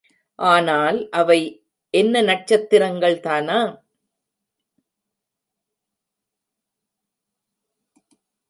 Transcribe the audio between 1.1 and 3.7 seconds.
அவை என்ன நட்சத்திரங்கள் தானா?